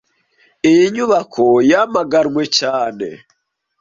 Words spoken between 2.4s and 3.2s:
cyane